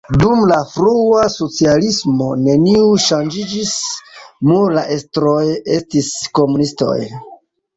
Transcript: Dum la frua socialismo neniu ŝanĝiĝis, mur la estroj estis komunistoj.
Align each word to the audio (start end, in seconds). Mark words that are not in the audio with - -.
Dum 0.21 0.39
la 0.51 0.55
frua 0.69 1.25
socialismo 1.33 2.29
neniu 2.47 2.87
ŝanĝiĝis, 3.09 3.75
mur 4.53 4.75
la 4.79 4.87
estroj 4.97 5.39
estis 5.77 6.11
komunistoj. 6.41 6.99